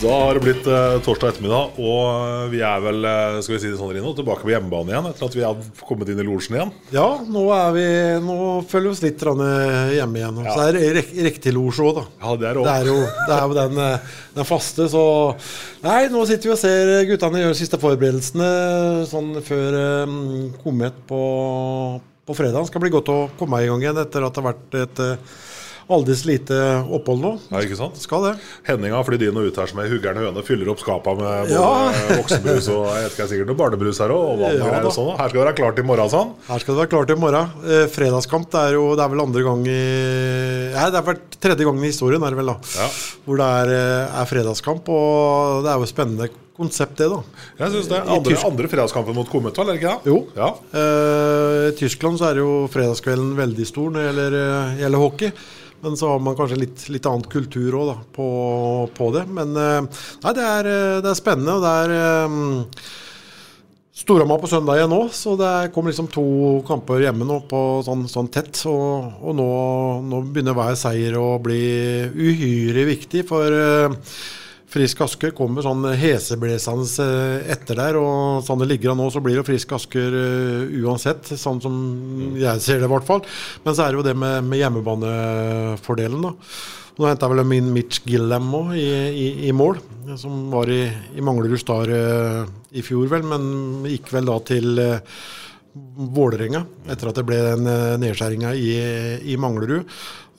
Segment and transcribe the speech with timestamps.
[0.00, 3.58] Da har det blitt eh, torsdag ettermiddag, og eh, vi er vel eh, skal vi
[3.60, 6.24] si det sånn, Rino, tilbake på hjemmebane igjen etter at vi har kommet inn i
[6.24, 6.70] losjen igjen.
[6.94, 7.84] Ja, nå, er vi,
[8.24, 8.36] nå
[8.70, 10.38] følger vi oss litt grann, eh, hjemme igjen.
[10.46, 10.54] Ja.
[10.56, 12.06] Så er det rek riktig losj òg, da.
[12.22, 15.04] Ja, det er det Det er jo, det er jo den, eh, den faste, så
[15.84, 18.50] Nei, nå sitter vi og ser guttene gjøre siste forberedelsene
[19.12, 20.18] sånn før eh,
[20.64, 21.22] Komet på,
[22.24, 22.72] på fredag.
[22.72, 25.38] Skal bli godt å komme i gang igjen etter at det har vært et uh,
[25.96, 26.56] aldri lite
[26.96, 27.32] opphold nå.
[27.50, 27.96] Ja, ikke sant?
[28.02, 28.32] Skal det.
[28.68, 31.50] Henning har flydd inn og ut her som ei huggerne høne, fyller opp skapa med
[31.54, 31.66] Ja.
[32.20, 34.24] voksenbrus og jeg vet ikke, sikkert noe barnebrus her òg.
[34.34, 35.12] Og vann Ja, og sånn.
[35.18, 36.34] Her skal det være klart i morgen, sånn.
[36.50, 37.54] Her skal det være klart i morgen.
[37.66, 39.80] Eh, fredagskamp det er jo det er vel andre gang i
[40.70, 42.58] Nei, det er vel tredje gangen i historien, er det vel da.
[42.78, 42.86] Ja.
[43.26, 44.88] Hvor det er, eh, er fredagskamp.
[44.92, 46.28] Og det er jo spennende
[46.60, 47.22] konsept, det, da.
[47.62, 47.96] Jeg synes det.
[47.96, 50.12] er Andre, andre fredagskampen mot Kometal, eller er det ikke det?
[50.12, 50.18] Jo.
[50.36, 50.50] Ja.
[50.76, 55.32] Eh, I Tyskland så er jo fredagskvelden veldig stor når det gjelder, eh, gjelder hockey.
[55.80, 58.26] Men så har man kanskje litt, litt annet kultur òg på,
[58.96, 59.26] på det.
[59.32, 61.58] Men eh, nei, det er, eh, det er spennende.
[61.58, 62.66] og det er Um,
[64.00, 66.22] Storhamar på søndag igjen nå, så det kommer liksom to
[66.64, 68.62] kamper hjemme nå på sånn, sånn tett.
[68.70, 69.48] Og, og nå,
[70.08, 71.60] nå begynner hver seier å bli
[72.08, 73.98] uhyre viktig, for eh,
[74.70, 77.98] Frisk Asker kommer sånn heseblesende eh, etter der.
[77.98, 81.80] Og sånn det ligger an nå, så blir det Frisk Asker eh, uansett, sånn som
[82.38, 83.24] jeg ser det i hvert fall.
[83.64, 86.36] Men så er det jo det med, med hjemmebanefordelen, da.
[87.00, 89.78] Nå henta vel min Mitch Gillam òg i, i, i mål,
[90.20, 90.82] som var i,
[91.16, 92.42] i Manglerud Star eh,
[92.76, 95.22] i fjor, vel, men gikk vel da til eh,
[95.70, 98.72] Vålerenga etter at det ble den eh, nedskjæringa i,
[99.30, 99.86] i Manglerud.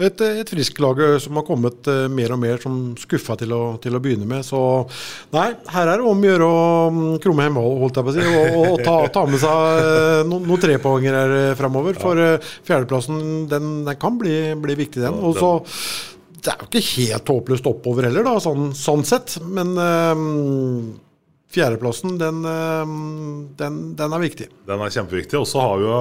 [0.02, 3.54] Et, et friskt lag som har kommet eh, mer og mer som skuffa til,
[3.84, 4.44] til å begynne med.
[4.48, 4.60] Så
[5.36, 8.16] nei, her er det om å gjøre å mm, krumme hjem holdt jeg på å
[8.16, 12.00] si, og, og ta, ta med seg noen no, trepoenger her eh, framover.
[12.02, 15.22] For eh, fjerdeplassen den, den kan bli, bli viktig, den.
[15.22, 15.54] Og så
[16.42, 19.38] det er jo ikke helt håpløst oppover heller, da, sånn, sånn sett.
[19.46, 20.86] Men øhm,
[21.52, 22.42] fjerdeplassen, den,
[23.60, 24.48] den, den er viktig.
[24.68, 25.40] Den er kjempeviktig.
[25.42, 26.00] Og så har vi jo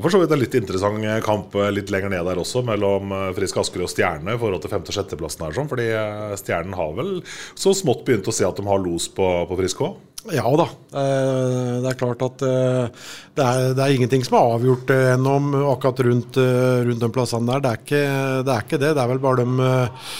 [0.00, 3.30] for så vidt en litt interessant kamp eh, litt lenger ned der også, mellom eh,
[3.36, 5.56] Frisk Asker og Stjerne i forhold til femte- og sjetteplassen her.
[5.56, 7.16] Sånn, fordi eh, Stjernen har vel
[7.54, 9.96] så smått begynt å se at de har los på, på Frisk òg.
[10.34, 10.66] Ja da.
[10.98, 13.04] Eh, det er klart at eh,
[13.36, 17.12] det, er, det er ingenting som er avgjort gjennom ennå akkurat rundt, eh, rundt de
[17.14, 17.62] plassene der.
[17.62, 18.02] Det er, ikke,
[18.46, 18.94] det er ikke det.
[18.96, 20.10] Det er vel bare de eh,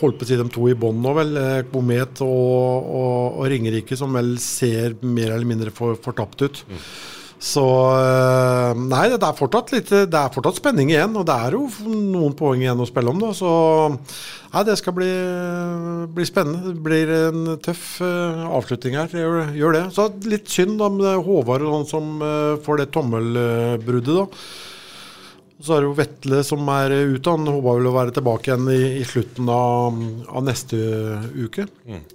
[0.00, 1.36] holdt på å si de to i bånn nå, vel.
[1.38, 6.60] eh, Komet og, og, og Ringerike, som vel ser mer eller mindre for, fortapt ut.
[7.40, 7.62] Så
[7.96, 11.14] eh, Nei, det er, fortsatt litt, det er fortsatt spenning igjen.
[11.16, 13.30] Og det er jo noen poeng igjen å spille om, da.
[13.36, 13.52] Så
[14.52, 15.08] nei, det skal bli,
[16.12, 16.74] bli spennende.
[16.74, 19.14] Det blir en tøff eh, avslutning her.
[19.22, 19.84] Gjør, gjør det.
[19.96, 22.26] Så litt synd om Håvard og sånn som
[22.66, 24.26] får det tommelbruddet, da.
[25.60, 27.32] Så er det jo Vetle som er ute.
[27.34, 29.98] Han håper vel å være tilbake igjen i, i slutten av,
[30.32, 30.78] av neste
[31.36, 31.66] uke.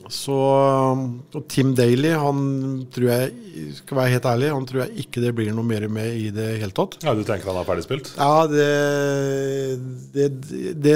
[0.10, 2.42] Så og Tim Daly, han
[2.94, 6.18] tror jeg skal være helt ærlig, han tror jeg ikke det blir noe mer med
[6.18, 6.98] i det hele tatt.
[7.06, 8.12] Ja, du tenker han er ferdigspilt?
[8.18, 8.68] Ja, det,
[10.16, 10.28] det,
[10.82, 10.96] det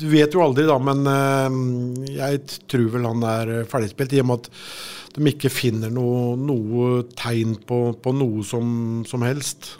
[0.00, 4.16] Du vet jo aldri, da, men eh, jeg tror vel han er ferdigspilt.
[4.16, 4.50] I og med at
[5.16, 9.74] de ikke finner noe, noe tegn på, på noe som, som helst.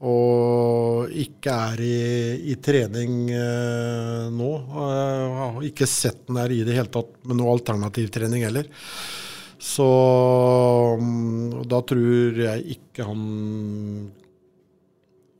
[0.00, 1.96] Og ikke er i,
[2.52, 4.50] i trening eh, nå.
[4.72, 8.70] Jeg har ikke sett den der i det hele tatt med noe alternativtrening heller.
[9.60, 9.86] Så
[10.96, 13.26] mm, da tror jeg ikke han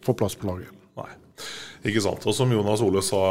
[0.05, 0.77] får plass på laget.
[1.01, 1.09] Nei.
[1.89, 2.29] Ikke sant.
[2.29, 3.23] Og som Jonas Ole sa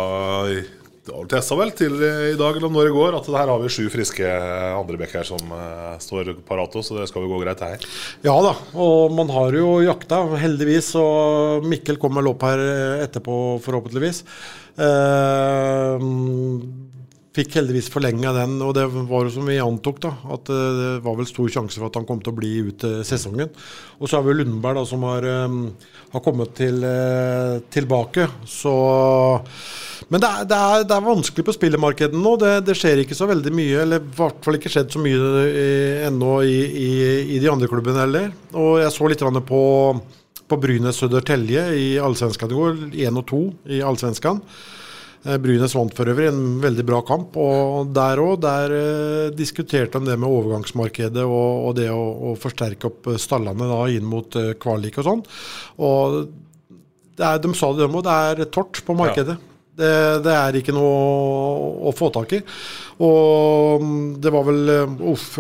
[1.09, 3.71] det testa vel til i dag eller om når det går, at her har vi
[3.73, 4.33] sju friske
[4.77, 7.87] andrebekker som eh, står parat, så det skal jo gå greit, her.
[8.25, 10.93] Ja da, og man har jo jakta, heldigvis.
[10.99, 12.63] Og Mikkel kommer vel opp her
[13.05, 13.35] etterpå,
[13.65, 14.23] forhåpentligvis.
[14.79, 16.07] Eh,
[17.35, 20.13] fikk heldigvis forlenga den, og det var jo som vi antok, da.
[20.33, 22.85] At eh, det var vel stor sjanse for at han kom til å bli ut
[22.87, 23.51] eh, sesongen.
[23.99, 25.57] Og så har vi Lundberg da, som har, eh,
[26.15, 26.81] har kommet til,
[27.69, 28.25] tilbake.
[28.49, 28.73] Så
[30.09, 32.33] Men det er, det, er, det er vanskelig på spillemarkedet nå.
[32.41, 35.43] Det, det skjer ikke så veldig mye, eller i hvert fall ikke skjedd så mye
[36.09, 36.91] ennå i, i,
[37.37, 38.31] i de andre klubbene heller.
[38.57, 39.61] Og jeg så litt på
[40.49, 42.77] på Brynes Södertälje i Allsvenskan i går.
[43.05, 43.41] 1 og 2
[43.75, 44.39] i Allsvenskan.
[45.25, 47.35] Eh, Brynes vant for øvrig en veldig bra kamp.
[47.37, 52.35] og Der òg der eh, diskuterte de det med overgangsmarkedet og, og det å, å,
[52.39, 55.25] forsterke opp stallene da, inn mot eh, kvalik og sånn.
[55.83, 56.19] Og
[57.19, 58.03] er, De sa det, de òg.
[58.07, 59.35] Det er tort på markedet.
[59.35, 59.45] Ja.
[59.79, 59.91] Det,
[60.25, 62.39] det, er ikke noe å få tak i.
[63.03, 64.73] Og mm, det var vel
[65.07, 65.37] Uff,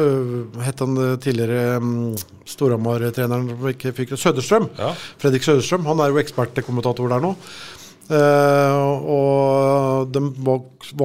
[0.63, 2.13] het han tidligere mm,
[2.47, 4.15] Storhamar-treneren som ikke fikk?
[4.19, 4.69] Søderstrøm.
[4.79, 4.93] Ja.
[5.19, 5.87] Fredrik Søderstrøm.
[5.91, 7.33] Han er jo ekspertkommentator der nå.
[8.09, 10.63] Uh, og de var,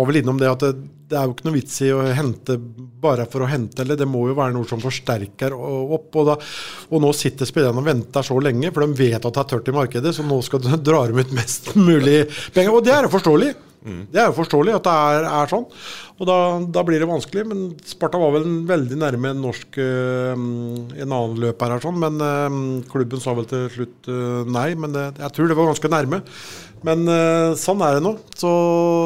[0.08, 0.70] vel innom det at det,
[1.10, 4.08] det, er jo ikke noe vits i å hente bare for å hente, eller det
[4.08, 6.08] må jo være noe som forsterker opp.
[6.14, 6.38] Og, da,
[6.88, 9.68] og nå sitter spillerne og venter så lenge, for de vet at det er tørt
[9.68, 12.24] i markedet, så nå skal de dra dem ut mest mulig
[12.56, 12.72] penger.
[12.72, 13.52] Og det er jo forståelig.
[13.84, 15.64] Det er jo forståelig at det er, er sånn.
[16.14, 16.36] Og da,
[16.72, 17.42] da, blir det vanskelig.
[17.50, 22.16] Men Sparta var vel veldig nærme en norsk uh, en annen løper her, sånn, men
[22.16, 24.08] uh, klubben sa vel til slutt
[24.48, 24.70] nei.
[24.80, 26.22] Men jeg tror det var ganske nærme.
[26.84, 28.12] Men uh, sånn er det nå.
[28.36, 28.50] Så,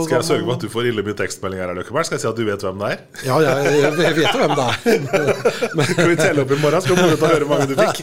[0.09, 1.83] skal jeg sørge for at du får ille mye tekstmeldinger?
[1.87, 3.05] Skal jeg si at du vet hvem det er?
[3.29, 5.71] Ja, jeg, jeg, jeg vet jo hvem det er.
[5.79, 6.83] Men, skal vi telle opp i morgen?
[6.83, 8.03] Skal vi ut høre hvor mange du fikk?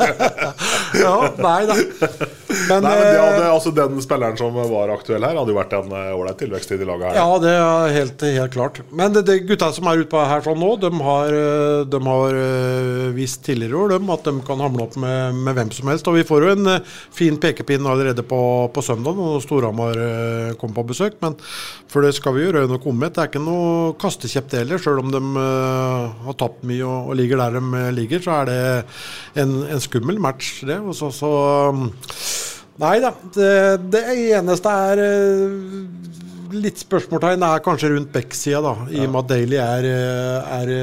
[1.03, 1.79] ja, nei da.
[2.69, 5.75] Men, nei, men det hadde, altså, den spilleren som var aktuell her, hadde jo vært
[5.77, 7.19] en eh, ålreit tilvekst i de laget her.
[7.19, 8.81] Ja, det er helt, helt klart.
[8.95, 12.39] Men det, det gutta som er ute her sånn nå, de har, eh, de har
[13.15, 16.07] vist tidligere år at de kan hamle opp med, med, hvem som helst.
[16.11, 16.71] Og vi får jo en
[17.13, 18.41] fin pekepinn allerede på,
[18.73, 19.17] på søndag.
[19.19, 19.99] når Storhamar
[20.59, 21.19] kommer på besøk.
[21.23, 21.37] Men
[21.91, 23.15] for det skal vi gjøre noe med.
[23.15, 24.81] Det er ikke noe kastekjepp det heller.
[24.81, 25.21] Selv om de
[26.25, 29.83] har tapt mye og, og, ligger der de eh, ligger, så er det en, en
[29.83, 30.79] skummel match, det.
[30.81, 31.31] Og så, så
[32.81, 33.13] Nei da.
[33.35, 33.53] Det,
[33.93, 34.03] det,
[34.35, 39.61] eneste er uh, litt spørsmålstegn er kanskje rundt Beck-sida, da, i og med at Daly
[39.63, 39.89] er,
[40.59, 40.75] er,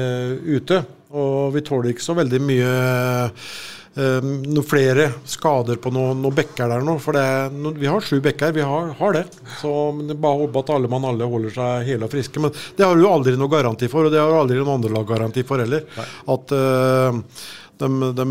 [0.49, 0.81] ute.
[1.13, 2.73] Og vi tåler ikke så veldig mye
[3.93, 6.95] noen flere skader på noen, noen bekker der nå.
[7.01, 9.23] For det, vi har sju bekker, vi har, har det.
[9.59, 9.69] Så
[10.13, 12.41] bare håpe at alle mann alle holder seg hele og friske.
[12.41, 15.05] Men det har du aldri noe garanti for, og det har aldri noen andre lag
[15.09, 15.85] garanti for heller.
[15.93, 16.07] Nei.
[16.33, 17.21] At uh,
[17.83, 18.25] de, de,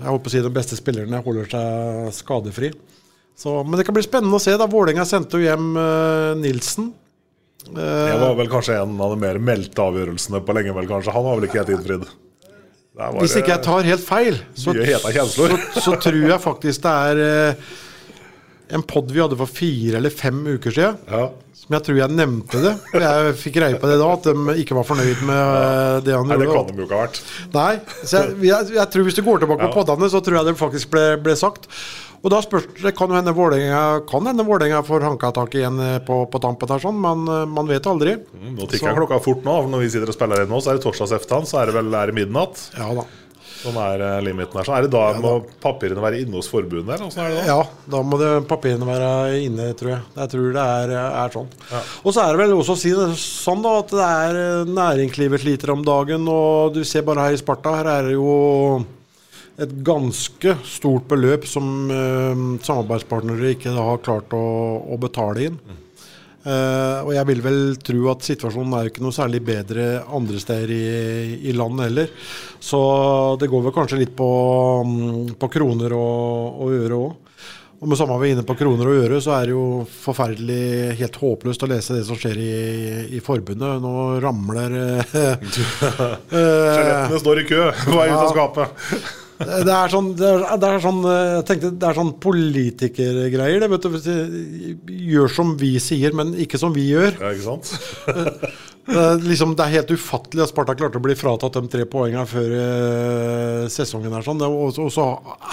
[0.00, 2.72] jeg håper å si de beste spillerne holder seg skadefri.
[3.38, 4.54] Så, men det kan bli spennende å se.
[4.58, 6.92] da Vålerenga sendte jo hjem uh, Nilsen.
[7.66, 10.76] det var vel kanskje en av de mer meldte avgjørelsene på lenge.
[10.76, 12.06] vel kanskje Han var vel ikke helt innfridd?
[12.94, 14.70] Hvis ikke jeg tar helt feil, så,
[15.26, 15.48] så,
[15.82, 17.72] så, tror jeg faktisk det er eh,
[18.68, 21.00] en pod vi hadde for fire eller fem uker siden.
[21.10, 21.26] Ja.
[21.64, 22.72] Som jeg tror jeg nevnte det.
[22.92, 25.52] Og jeg fikk greie på det da, at de ikke var fornøyd med ja.
[25.58, 26.38] Eh, det han gjorde.
[26.38, 27.20] Nei, det kan de jo ikke ha vært.
[27.54, 30.50] Nei, så jeg, jeg, jeg, tror Hvis du går tilbake på poddene, så tror jeg
[30.50, 31.70] det faktisk ble, ble sagt.
[32.24, 36.72] Og da spørs det kan hende Vålerenga får hanka tak igjen eh, på, på tampen
[36.72, 38.16] her, sånn, men eh, man vet aldri.
[38.32, 39.58] Mm, nå tikker klokka fort nå.
[39.72, 41.92] Når vi sitter og spiller inn nå, så er det torsdagseftan, så er det vel
[41.92, 42.70] er det midnatt.
[42.78, 43.04] Ja da.
[43.64, 44.66] Sånn er eh, limiten her.
[44.68, 46.98] Så er det da ja, må papirene være inne hos forbundet?
[46.98, 47.44] Eller er det da?
[47.48, 50.02] Ja, da må det, papirene være inne, tror jeg.
[50.18, 51.48] Jeg tror det er, er sånn.
[51.70, 51.84] Ja.
[52.02, 55.44] Og så er det vel også å si det sånn da, at det er næringslivet
[55.44, 56.28] sliter om dagen.
[56.28, 58.34] Og du ser bare her i Sparta, her er det jo
[59.64, 64.44] et ganske stort beløp som eh, samarbeidspartnere ikke har klart å,
[64.90, 65.58] å betale inn.
[65.62, 65.83] Mm.
[66.44, 70.72] Eh, og jeg vil vel tro at situasjonen er ikke noe særlig bedre andre steder
[70.76, 70.82] i,
[71.48, 72.10] i landet heller.
[72.60, 72.80] Så
[73.40, 74.28] det går vel kanskje litt på,
[74.84, 77.20] mm, på kroner og, og øre òg.
[77.84, 80.94] Og med samme vi er inne på kroner og øre, så er det jo forferdelig
[81.00, 82.54] helt håpløst å lese det som skjer i,
[83.18, 83.82] i forbundet.
[83.82, 85.12] Nå ramler eh,
[86.30, 89.22] Skjelettene står i kø på vei ut av skapet.
[89.38, 93.64] Det er sånn, det er, det er sånn jeg tenkte, det er sånn politikergreier.
[93.64, 97.16] Det, vet du, gjør som vi sier, men ikke som vi gjør.
[97.18, 97.72] Ja, ikke sant?
[98.94, 102.26] det, liksom, det er helt ufattelig at Sparta klarte å bli fratatt de tre poengene
[102.30, 104.14] før eh, sesongen.
[104.14, 104.44] er sånn.
[104.46, 105.08] Og, og så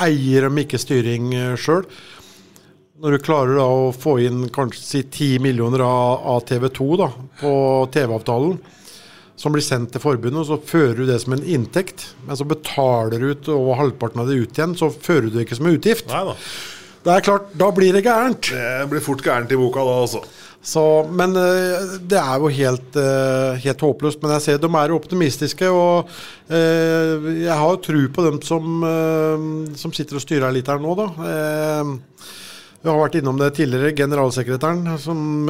[0.05, 1.87] eier de ikke styring eh, sjøl.
[3.01, 6.89] Når du klarer da å få inn kanskje si 10 millioner av, av TV 2
[7.01, 7.09] da,
[7.39, 7.55] på
[7.95, 8.59] TV-avtalen
[9.41, 12.11] som blir sendt til forbundet, og så fører du det som en inntekt.
[12.27, 15.47] Men så betaler du ut over halvparten av det ut igjen, så fører du det
[15.47, 16.05] ikke som en utgift.
[16.11, 16.37] Neida.
[17.01, 18.51] Det er klart, Da blir det gærent.
[18.53, 20.21] Det blir fort gærent i boka da, altså.
[20.61, 24.21] Så, men uh, det er jo helt, uh, helt, håpløst.
[24.21, 26.11] Men jeg ser de er optimistiske, og
[26.53, 28.85] uh, jeg har tro på dem som,
[29.75, 31.07] som sitter og styrer litt her nå, da.
[32.81, 33.95] vi har vært innom det tidligere.
[33.97, 35.49] Generalsekretæren som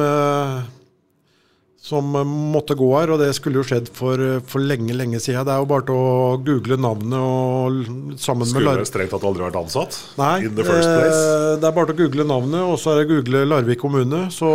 [1.82, 5.18] som eh, måtte gå her, og det skulle jo skjedd for, eh, for lenge, lenge
[5.18, 5.42] siden.
[5.48, 7.80] Det er jo bare til å google navnet og
[8.22, 9.98] sammen skulle med Skulle Lar vel strengt tatt aldri vært ansatt.
[10.20, 11.18] Nei, In the first place.
[11.26, 14.28] eh, det er bare til å google navnet, og så er det google Larvik kommune.
[14.30, 14.52] Så,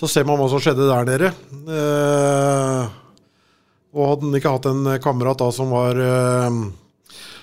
[0.00, 1.32] så ser man hva som skjedde der nede.
[3.92, 6.00] Og hadde han ikke hatt en kamerat da som var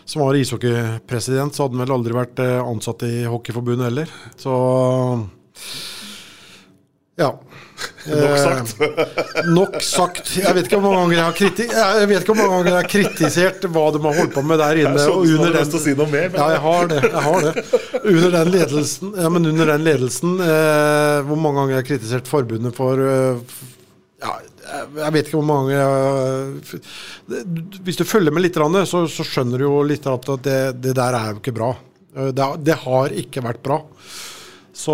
[0.05, 4.11] som var ishockeypresident, så hadde han vel aldri vært ansatt i Hockeyforbundet heller.
[4.37, 4.53] Så
[7.17, 7.31] ja.
[8.05, 8.73] Nok sagt.
[8.81, 10.31] Eh, nok sagt.
[10.43, 11.25] Jeg vet ikke hvor mange ganger jeg
[12.77, 14.99] har, kritisert hva de har holdt på med der inne.
[15.01, 16.99] Jeg og under den- si noe mer, men ja, jeg har det.
[17.03, 17.63] jeg har det.
[18.03, 22.29] Under den ledelsen, ja, men under den ledelsen eh, Hvor mange ganger jeg har kritisert
[22.29, 23.41] forbundet for eh,
[24.25, 24.35] ja,
[24.99, 25.75] jeg- vet ikke hvor mange
[27.85, 28.55] Hvis du følger med litt,
[28.89, 31.73] så, skjønner du jo litt at det, det der er jo ikke bra.
[32.15, 32.31] Eh,
[32.63, 33.81] det har ikke vært bra.
[34.75, 34.93] Så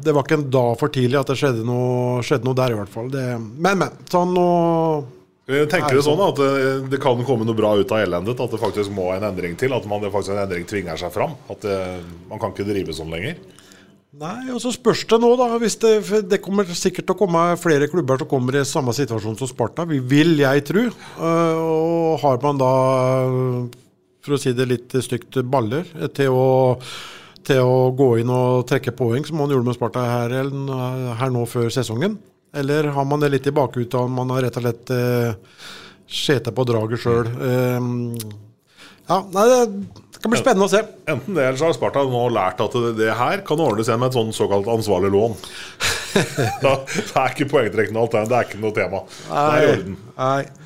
[0.00, 2.78] det var ikke en dag for tidlig at det skjedde noe, skjedde noe der, i
[2.78, 3.10] hvert fall.
[3.12, 3.98] Det, men, men.
[4.08, 4.46] Sånn nå
[5.68, 6.50] tenker det sånn at det,
[6.92, 8.40] det kan komme noe bra ut av elendet.
[8.40, 9.74] At det faktisk må en endring til.
[9.76, 11.36] At man, det faktisk en endring tvinger seg fram.
[11.52, 11.78] At det,
[12.30, 13.40] man kan ikke drive sånn lenger.
[14.20, 15.46] Nei, og så spørs det nå, da.
[15.62, 15.92] Hvis det,
[16.26, 19.84] det kommer sikkert til å komme flere klubber som kommer i samme situasjon som Sparta,
[19.86, 20.88] vi vil jeg tro.
[20.88, 22.72] Eh, Og har man da,
[24.24, 26.48] for å si det litt stygt, baller til å,
[27.46, 30.34] til å gå inn og trekke poeng, som man gjorde med Sparta her,
[31.20, 32.18] her nå før sesongen?
[32.56, 35.66] Eller har man det litt i bakhuta, man har rett og slett eh,
[36.10, 37.30] skjete på draget sjøl?
[39.10, 40.80] ja, nei, det kan bli spennende å se.
[41.08, 44.02] Enten det, eller så har Sparta nå lært at det, det her kan ordnes igjen
[44.02, 45.38] med et sånn såkalt ansvarlig lån.
[46.64, 49.04] da, det er ikke poengtrekkende alternativ, det, er ikke noe tema.
[49.30, 49.96] Det er i orden.
[50.18, 50.59] Nei.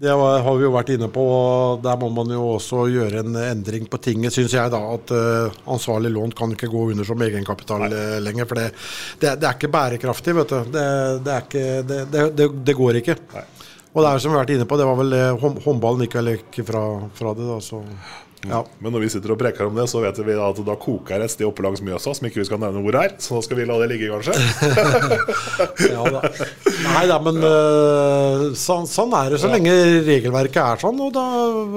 [0.00, 3.34] Det har vi jo vært inne på, og der må man jo også gjøre en
[3.36, 4.72] endring på tinget, syns jeg.
[4.72, 7.98] da, At eh, ansvarlig lån kan ikke gå under som egenkapital Nei.
[8.24, 8.48] lenger.
[8.48, 8.70] For det,
[9.20, 10.72] det, det er ikke bærekraftig, vet du.
[10.72, 10.86] Det,
[11.26, 13.18] det, ikke, det, det, det, det går ikke.
[13.90, 16.06] Og det er som vi har vært inne på, det var vel eh, hånd, håndballen
[16.06, 16.84] gikk vel ikke fra,
[17.20, 17.60] fra det, da.
[17.60, 17.82] Så
[18.48, 18.60] ja.
[18.80, 21.32] Men når vi sitter og preker om det, så vet vi at da koker et
[21.32, 23.12] sted oppe langs Mjøsa, som ikke vi skal nevne hvor er.
[23.20, 24.32] Så da skal vi la det ligge, kanskje.
[25.92, 26.22] ja da.
[26.86, 27.52] Nei da, men ja.
[28.56, 29.76] sånn, sånn er det så lenge
[30.08, 31.04] regelverket er sånn.
[31.04, 31.26] Og da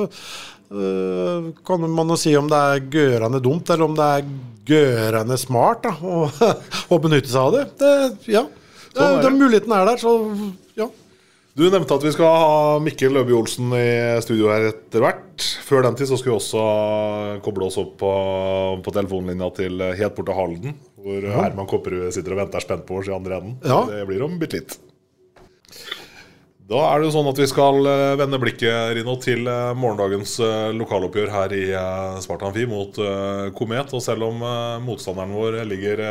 [0.08, 5.38] øh, kan man jo si om det er gørende dumt, eller om det er gørende
[5.42, 6.28] smart da, å,
[6.96, 7.66] å benytte seg av det.
[7.84, 8.48] det ja,
[8.94, 9.24] Sånn er det.
[9.28, 10.16] Den muligheten er der, så
[10.80, 10.88] ja.
[11.54, 13.90] Du nevnte at vi skal ha Mikkel Løbe Olsen i
[14.26, 15.44] studio her etter hvert.
[15.62, 16.64] Før den tid så skal vi også
[17.46, 18.14] koble oss opp på,
[18.82, 20.80] på telefonlinja til helt bort til Halden.
[21.04, 23.60] Hvor Herman Kopperud sitter og venter spent på oss i andre enden.
[23.62, 23.84] Ja.
[23.86, 24.80] Det blir om bitte litt.
[26.64, 30.38] Da er det jo sånn at vi skal eh, vende blikket Rino, til eh, morgendagens
[30.42, 33.00] eh, lokaloppgjør her i Spartan Sparta Amfi mot
[33.58, 33.92] Komet.
[33.94, 34.40] Og selv om
[34.86, 36.02] motstanderen vår ligger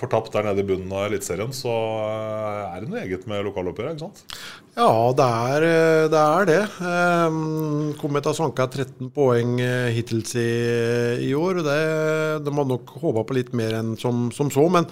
[0.00, 1.72] fortapt der nede i bunnen av Eliteserien, så
[2.74, 4.65] er det noe eget med lokaloppgjøret, ikke sant?
[4.76, 6.20] Ja, det er eh, det.
[6.20, 6.56] Er det.
[6.84, 10.50] Um, Komet har sanka 13 poeng hittil hittils i,
[11.24, 11.62] i år.
[11.64, 11.78] det,
[12.44, 14.84] De hadde nok håpa på litt mer enn som, som så, men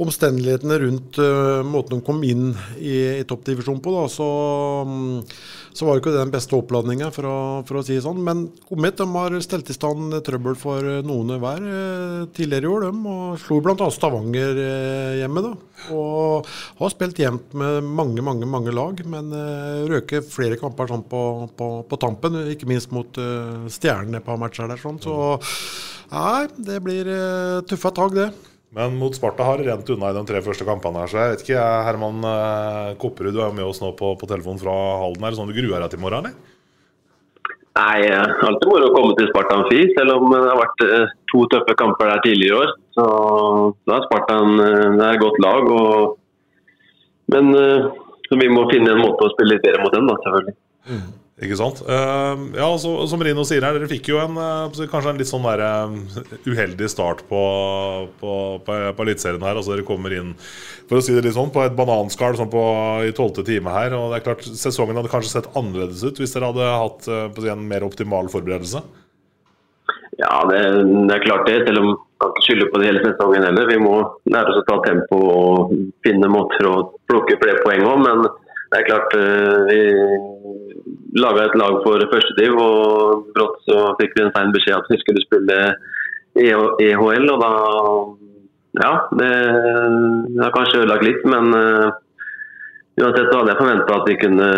[0.00, 4.30] omstendighetene rundt eh, måten de kom inn i, i toppdivisjonen på, da, så,
[4.88, 5.20] mm,
[5.76, 7.28] så var jo ikke det den beste oppladninga, for,
[7.68, 8.22] for å si det sånn.
[8.24, 12.70] Men Komet de har stelt i stand trøbbel for eh, noen hver eh, tidligere i
[12.72, 13.88] år, de, og slo bl.a.
[13.92, 15.44] Stavanger eh, hjemme.
[15.44, 15.52] da,
[15.92, 16.48] Og
[16.80, 19.30] har spilt jevnt med mange, mange, mange lag, men
[19.90, 21.22] røker flere kamper sånn på,
[21.58, 22.40] på, på tampen.
[22.52, 24.80] Ikke minst mot uh, på et matcher der.
[24.80, 25.36] sånn, Så
[26.10, 28.30] nei, det blir uh, tøffe tak, det.
[28.76, 31.00] Men mot Sparta har det rent unna i de tre første kampene.
[31.00, 34.28] her, så jeg vet ikke, Herman eh, Kopperud, du er med oss nå på, på
[34.28, 35.24] telefonen fra Halden.
[35.24, 36.54] Er det sånn du gruer deg til i morgen, eller?
[37.76, 41.14] Nei, eh, alltid moro å komme til Sparta Amfi, selv om det har vært eh,
[41.32, 42.74] to tøffe kamper der tidligere i år.
[42.96, 43.06] Så
[43.88, 45.72] da er Sparta eh, det er et godt lag.
[45.80, 46.16] Og,
[47.32, 47.90] men eh,
[48.28, 50.56] så vi må finne en måte å spille litt bedre mot dem, da, selvfølgelig.
[51.36, 51.82] Ikke sant?
[51.84, 55.28] Eh, ja, så, Som Rino sier her, dere fikk jo en, eh, kanskje en litt
[55.28, 57.40] sånn der, eh, uheldig start på,
[58.22, 59.58] på, på, på Eliteserien her.
[59.60, 60.32] Altså Dere kommer inn
[60.88, 62.54] for å si det litt sånn, på et bananskall sånn
[63.04, 63.92] i tolvte time her.
[63.92, 67.26] og det er klart Sesongen hadde kanskje sett annerledes ut hvis dere hadde hatt eh,
[67.36, 68.80] si, en mer optimal forberedelse.
[70.16, 73.04] Ja, det, det er klart det, selv om vi kan ikke skylde på det hele
[73.04, 73.68] sesongen heller.
[73.68, 73.98] Vi må
[74.32, 75.76] lære oss å ta tempo og
[76.06, 76.74] finne måter å
[77.12, 78.00] plukke flere poeng òg.
[78.06, 78.24] Men
[78.72, 79.12] det er klart
[79.68, 79.82] vi
[81.16, 85.00] laga et lag for førstediv, og brått så fikk vi en feil beskjed at vi
[85.02, 85.58] skulle spille
[86.36, 87.28] E- EHL.
[87.32, 87.52] Og da
[88.76, 89.28] Ja, det,
[90.36, 91.94] har kanskje ødelagt litt, men uh,
[93.00, 94.48] uansett så hadde jeg forventa at vi kunne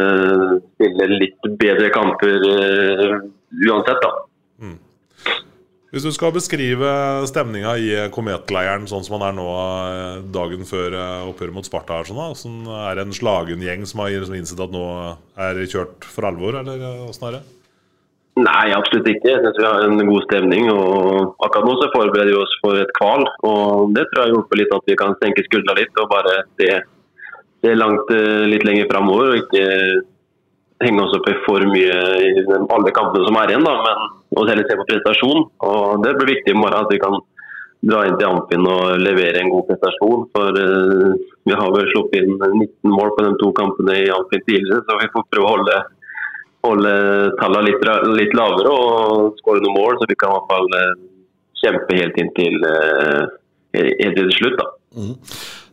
[0.73, 3.13] spille litt bedre kamper uh,
[3.69, 4.11] uansett, da.
[5.89, 6.89] Hvis du skal beskrive
[7.31, 11.97] stemninga i kometleiren sånn som man er nå eh, dagen før eh, oppgjøret mot Sparta,
[11.97, 14.83] her, sånn sånn, er det en slagen gjeng som har liksom innsett at nå
[15.41, 17.41] er kjørt for alvor, eller eh, åssen er det?
[18.39, 19.33] Nei, absolutt ikke.
[19.33, 20.69] Jeg synes vi har en god stemning.
[20.71, 23.25] og Akkurat nå så forbereder vi oss for et kval.
[23.49, 27.73] og Det tror jeg hjelper litt at vi kan senke skuldra litt og bare se
[27.75, 28.13] langt
[28.53, 29.33] litt lenger framover.
[29.33, 29.65] Og ikke
[30.85, 34.53] henge oss opp i for mye i alle kampene som er igjen, da, men også
[34.53, 35.45] heller se på prestasjon.
[35.67, 37.19] Og Det blir viktig i morgen at vi kan
[37.89, 40.25] dra inn til Amfin og levere en god prestasjon.
[40.35, 41.13] For uh,
[41.49, 44.99] vi har vel sluppet inn 19 mål på de to kampene i Amfin tidligere, så
[45.03, 45.77] vi får prøve å holde,
[46.67, 46.97] holde
[47.43, 47.87] tallene litt,
[48.19, 51.07] litt, lavere og skåre noen mål, så vi kan i hvert fall uh,
[51.63, 53.25] kjempe helt inn til, uh,
[53.75, 54.61] helt til slutt.
[54.63, 54.69] da.
[54.99, 55.17] Mm.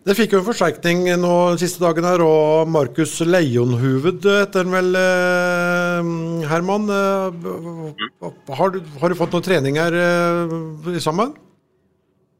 [0.05, 4.97] Det fikk jo en forsterkning nå siste dagen her, og Markus Leionhuvud heter han vel,
[4.99, 6.09] eh,
[6.45, 6.85] Herman.
[6.93, 11.33] Eh, har du, har du, fått noe trening her eh, sammen?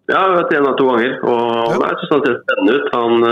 [0.05, 1.17] Ja, jeg har trent to ganger.
[1.25, 1.79] og ja.
[1.88, 2.93] Jeg syns han ser spennende ut.
[2.93, 3.25] Han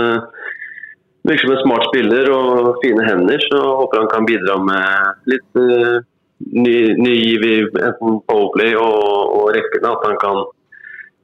[1.30, 5.62] virker som en smart spiller og fine hender, så håper han kan bidra med litt
[6.58, 9.94] ny, ny giv i enten powerplay og, og rekkene.
[9.94, 10.42] At han kan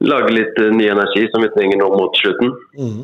[0.07, 2.53] lage litt uh, ny energi som vi trenger nå mot slutten.
[2.77, 3.01] Mm.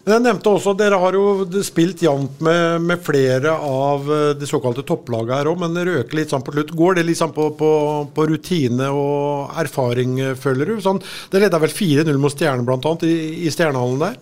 [0.00, 1.24] Men jeg nevnte også, Dere har jo
[1.66, 6.32] spilt jevnt med, med, flere av eh, de såkalte topplagene her òg, men røker litt
[6.32, 6.72] sånn på slutt.
[6.76, 7.70] Går det liksom på, på,
[8.16, 10.78] på rutine og erfaring, eh, føler du?
[10.80, 12.94] Sånn, det leda vel 4-0 mot Stjernen bl.a.
[13.04, 14.16] i, i Stjernehallen der?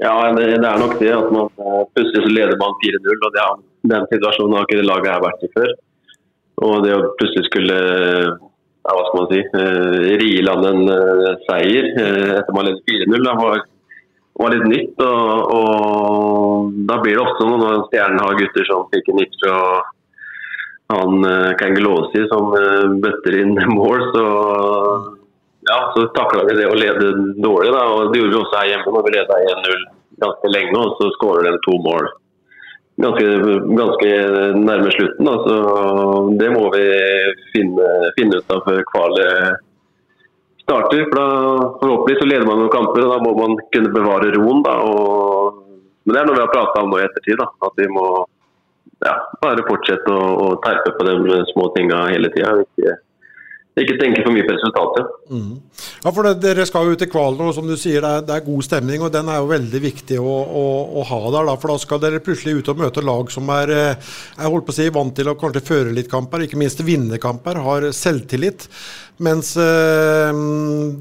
[0.00, 1.12] Ja, det, det, er nok det.
[1.12, 1.52] at man
[1.92, 3.14] Plutselig så leder man 4-0.
[3.18, 5.72] og det er, Den situasjonen har ikke det laget her vært i før.
[6.64, 7.78] Og det å plutselig skulle
[8.86, 12.84] ja, hva skal man si, uh, ri land en uh, seier uh, etter man ledet
[12.88, 13.26] 4-0.
[13.26, 15.02] Det var, litt nytt.
[15.04, 19.42] Og, og, Da blir det ofte sånn når Stjernen har gutter som fikk en nips
[19.42, 19.58] fra
[20.94, 22.54] han uh, Kangelosi som
[23.02, 24.24] bøtter inn mål, så
[25.68, 27.10] ja, så takla vi det å lede
[27.42, 27.74] dårlig.
[27.74, 29.86] Da, og Det gjorde vi også her hjemme når vi leda 1-0
[30.22, 32.08] ganske lenge, og så skårer de to mål
[33.02, 33.26] ganske,
[33.78, 34.10] ganske
[34.58, 35.28] nærme slutten.
[35.28, 35.34] Da.
[35.44, 35.56] Så
[36.40, 36.84] det må vi
[37.54, 37.88] finne,
[38.18, 39.64] finne ut av før kvalet
[40.64, 41.04] starter.
[41.10, 41.26] For da,
[41.82, 44.64] forhåpentlig så leder man noen kamper, og da må man kunne bevare roen.
[44.66, 44.78] Da.
[44.84, 45.62] Og,
[46.04, 47.38] men det er noe vi har prata om nå i ettertid.
[47.40, 47.50] Da.
[47.68, 48.06] At vi må
[49.06, 52.56] ja, bare fortsette å, å terpe på de små tinga hele tida.
[53.84, 55.14] Ikke tenke for mye på resultatet.
[55.28, 55.50] Mm.
[56.04, 58.26] Ja, for det, Dere skal jo ut i kvalen, og som du sier, det er,
[58.28, 59.02] det er, god stemning.
[59.04, 60.64] og Den er jo veldig viktig å, å,
[61.00, 61.52] å ha der.
[61.56, 64.74] For da skal dere plutselig ut og møte lag som er eh, jeg holdt på
[64.74, 68.68] å si, vant til å kanskje føre litt kamper, ikke minst vinne kamper, har selvtillit.
[69.18, 70.36] Mens eh,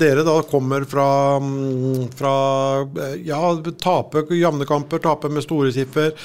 [0.01, 1.37] dere da kommer fra,
[2.17, 2.33] fra
[3.21, 3.41] ja,
[3.77, 6.15] tape jevne kamper, tape med store siffer,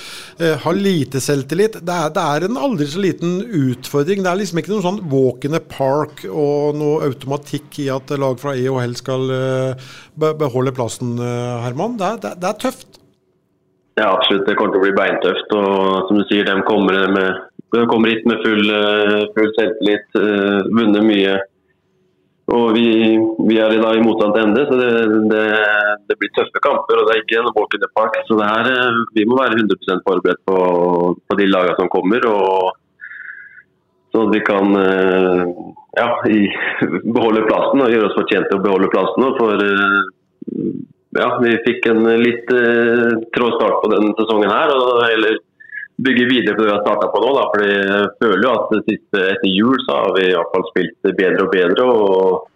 [0.40, 1.76] eh, har lite selvtillit.
[1.84, 4.24] Det er, det er, en aldri så liten utfordring.
[4.24, 8.16] Det er liksom ikke noen sånn walk in the park og noe automatikk i at
[8.16, 12.00] lag fra EOL skal eh, beholde plassen, eh, Herman.
[12.00, 13.00] Det er, det, det er, tøft.
[14.00, 14.48] Ja, absolutt.
[14.48, 15.56] Det kommer til å bli beintøft.
[15.60, 20.22] Og som du sier, de kommer, med, de kommer hit med full, eh, full selvtillit,
[20.72, 21.40] vunnet mye
[22.52, 22.86] og vi,
[23.48, 24.90] vi er da i motsatt ende, så det,
[25.32, 25.44] det,
[26.08, 27.00] det, blir tøffe kamper.
[27.00, 28.18] og Det er ikke en walk in the park.
[28.28, 30.58] Så her, eh, vi må være 100 forberedt på,
[31.16, 32.26] på de lagene som kommer.
[32.28, 32.74] og
[34.12, 35.44] Så at vi kan eh,
[35.96, 36.42] ja, i,
[37.14, 39.30] beholde plassen og gjøre oss fortjent til å beholde plassen.
[39.40, 40.02] For eh,
[41.22, 42.52] ja, vi fikk en litt
[43.32, 44.76] trå start på denne sesongen her.
[44.76, 45.40] og heller
[46.00, 47.34] bygge videre på det vi har starta på nå.
[47.36, 47.44] Da.
[47.52, 51.12] Fordi jeg føler jo at siste, etter jul så har vi i hvert fall spilt
[51.20, 51.86] bedre og bedre.
[51.92, 52.48] og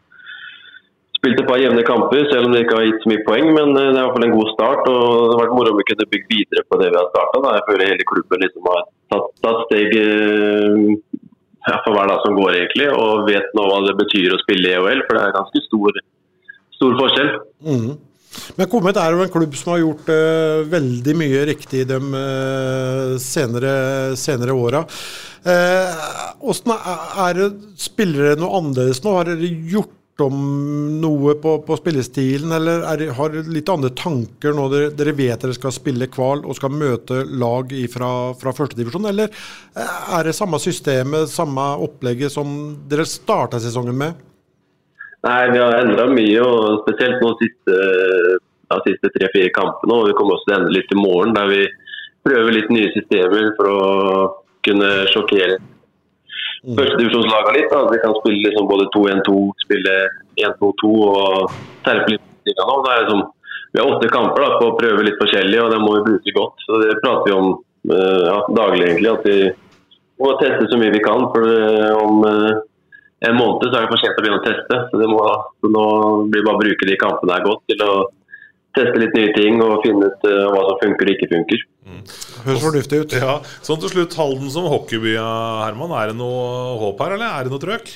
[1.17, 3.47] Spilt et par jevne kamper, selv om det ikke har gitt så mye poeng.
[3.57, 4.83] Men det er i hvert fall en god start.
[4.93, 7.55] og Det har vært moro om vi kunne bygge videre på det vi har starta.
[7.57, 8.83] Jeg føler hele klubben liksom har
[9.15, 10.83] tatt, tatt steg eh,
[11.67, 12.91] ja, for hver dag som går, egentlig.
[12.95, 16.03] Og vet nå hva det betyr å spille i EOL, for det er ganske stor,
[16.79, 17.33] stor forskjell.
[17.67, 17.89] Mm.
[18.57, 23.17] Men Komet er jo en klubb som har gjort uh, veldig mye riktig de uh,
[23.23, 23.75] senere,
[24.19, 24.85] senere åra.
[25.47, 26.51] Uh,
[27.27, 29.15] er det, spillere noe annerledes nå?
[29.19, 29.93] Har dere gjort
[30.25, 30.37] om
[31.03, 35.43] noe på, på spillestilen, eller er, har dere litt andre tanker nå dere, dere, vet
[35.43, 39.29] dere skal spille kval og skal møte lag fra, fra førstedivisjon, eller
[39.77, 42.57] er det samme systemet, samme opplegget som
[42.89, 44.25] dere starta sesongen med?
[45.27, 47.77] Nei, Vi har endra mye, og spesielt nå siste,
[48.71, 49.95] ja, siste tre-fire kampene.
[49.95, 51.63] og Vi kommer også til å endre litt i morgen, der vi
[52.27, 53.81] prøver litt nye systemer for å
[54.67, 55.59] kunne sjokkere
[56.67, 57.73] førstedivisjonslagene litt.
[57.73, 57.83] Da.
[57.91, 59.35] Vi kan spille liksom både 2-1-2,
[59.65, 59.97] spille
[60.43, 62.33] 1-2-2 og terpe litt.
[62.47, 63.23] Det er liksom,
[63.75, 66.35] vi har åtte kamper da, på å prøve litt forskjellig, og det må vi bruke
[66.39, 66.67] godt.
[66.67, 67.53] Så Det prater vi om
[67.91, 69.11] uh, ja, daglig, egentlig.
[69.11, 69.39] At vi
[70.23, 71.29] må teste så mye vi kan.
[71.35, 72.25] for det om...
[73.27, 74.81] En måned, så er det for sent å begynne å teste.
[74.91, 75.21] Så, det må,
[75.63, 75.85] så nå
[76.31, 77.93] blir det bare å bruke de kampene her godt til å
[78.77, 81.63] teste litt nye ting og finne ut uh, hva som funker og ikke funker.
[82.45, 83.15] Høres fornuftig ut.
[83.17, 85.95] Ja, Sånn til slutt, Halden som hockeyby, Herman.
[85.97, 87.95] Er det noe håp her, eller er det noe trøkk?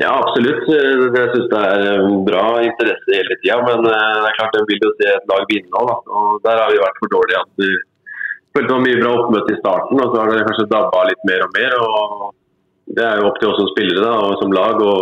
[0.00, 0.68] Ja, absolutt.
[0.72, 3.58] Eh, Jeg syns det er eh, bra interesse hele tida.
[3.66, 5.90] Men eh, det er klart en vil jo se et lag vinne òg.
[6.08, 7.42] Og der har vi vært for dårlige.
[7.44, 7.72] At vi
[8.56, 11.28] følte det var mye bra oppmøte i starten, og så har det kanskje dabba litt
[11.28, 11.76] mer og mer.
[11.80, 12.30] og
[12.92, 14.94] Det er jo opp til oss som spillere da, og som lag å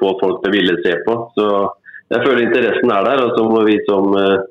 [0.00, 1.16] få folk til å ville se på.
[1.38, 1.46] Så
[2.10, 4.46] jeg føler interessen er der, og så må vi som, eh,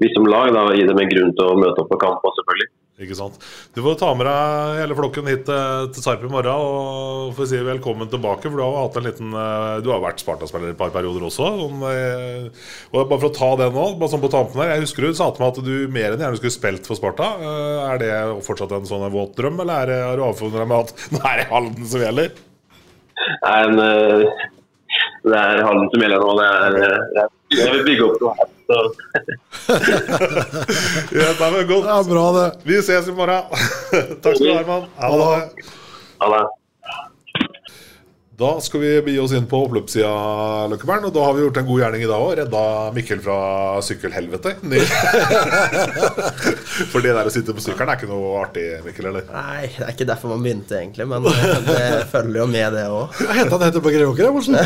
[0.00, 2.40] vi som lag da, gi dem en grunn til å møte opp på kamp også,
[2.40, 2.70] selvfølgelig.
[3.00, 3.38] Ikke sant?
[3.72, 7.48] Du får ta med deg hele flokken hit eh, til Sarp i morgen og får
[7.48, 8.50] si velkommen tilbake.
[8.50, 11.48] For du har hatt en liten eh, Du har vært Sparta-spiller et par perioder også.
[11.88, 15.08] Eh, og bare for å ta det nå, bare sånn på tampen her Jeg husker
[15.08, 17.32] du sa til meg at du mer enn gjerne skulle spilt for Sparta.
[17.88, 18.12] Er det
[18.44, 21.40] fortsatt en sånn våt drøm, eller er har du avfunnet deg med at nå er
[21.40, 22.40] det Halden som gjelder?
[23.22, 23.80] Nei, men,
[25.32, 26.36] det er Halden som gjelder nå.
[26.36, 28.48] Det er, det er, jeg vil bygge opp noe her.
[31.12, 31.86] Ja, det er godt.
[31.86, 32.46] Ja, bra det.
[32.64, 33.42] Vi ses i morgen.
[34.24, 34.84] Takk skal du ha, Herman.
[34.98, 35.64] Ha det.
[36.22, 36.42] Ha det.
[38.32, 40.08] Da skal vi bi oss inn på oppløpssida,
[40.72, 41.04] Løkkebern.
[41.04, 42.30] Og da har vi gjort en god gjerning i dag òg.
[42.38, 42.62] Redda
[42.96, 43.36] Mikkel fra
[43.84, 44.54] sykkelhelvete.
[46.94, 49.10] For det der å sitte på sykkelen er ikke noe artig, Mikkel?
[49.12, 49.28] eller?
[49.28, 51.04] Nei, det er ikke derfor man begynte, egentlig.
[51.12, 53.12] Men eh, det følger jo med, det òg.
[53.20, 54.56] Jeg henta han etter på Greåker, jeg, Morsen.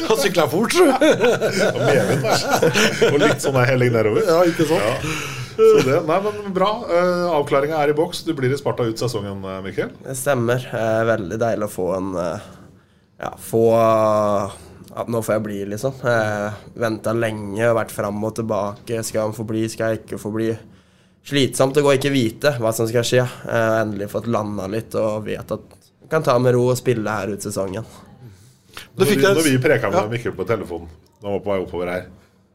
[0.10, 0.98] Han sykla fort, tror Og.
[3.12, 4.26] Og litt sånn helling nedover.
[4.26, 5.38] Ja, ikke sant?
[5.60, 6.70] Så det, nei, men Bra.
[6.88, 8.24] Uh, Avklaringa er i boks.
[8.26, 9.92] Du blir i Sparta ut sesongen, eh, Mikkel.
[10.04, 10.64] Det stemmer.
[10.72, 12.48] Eh, veldig deilig å få en eh,
[13.20, 14.58] Ja, få eh,
[15.00, 16.00] at nå får jeg bli, liksom.
[16.08, 19.02] Eh, Venta lenge vært fram og tilbake.
[19.06, 20.50] Skal han få bli, skal jeg ikke få bli?
[21.30, 23.22] Slitsomt å gå og ikke vite hva som skal skje.
[23.22, 27.12] Eh, endelig fått landa litt og vet at jeg kan ta med ro og spille
[27.20, 27.86] her ut sesongen.
[28.96, 30.08] Når vi, når vi preka med ja.
[30.10, 30.88] Mikkel på telefonen
[31.20, 32.04] da han var på vei oppover her